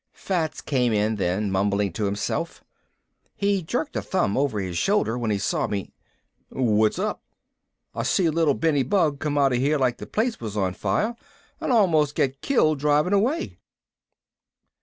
Fats 0.13 0.61
came 0.61 0.91
in 0.93 1.17
then, 1.17 1.51
mumbling 1.51 1.93
to 1.93 2.05
himself. 2.05 2.63
He 3.35 3.61
jerked 3.61 3.95
a 3.95 4.01
thumb 4.01 4.35
over 4.35 4.59
his 4.59 4.75
shoulder 4.75 5.15
when 5.15 5.29
he 5.29 5.37
saw 5.37 5.67
me. 5.67 5.93
"What's 6.49 6.97
up? 6.97 7.21
I 7.93 8.01
see 8.01 8.27
little 8.31 8.55
Benny 8.55 8.81
Bug 8.81 9.19
come 9.19 9.37
out 9.37 9.53
of 9.53 9.59
here 9.59 9.77
like 9.77 9.97
the 9.99 10.07
place 10.07 10.39
was 10.39 10.57
on 10.57 10.73
fire 10.73 11.15
and 11.59 11.71
almost 11.71 12.15
get 12.15 12.41
killed 12.41 12.79
driving 12.79 13.13
away?" 13.13 13.59